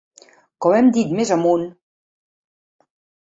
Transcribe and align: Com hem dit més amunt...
Com 0.65 0.77
hem 0.77 0.89
dit 0.95 1.13
més 1.19 1.33
amunt... 1.35 1.67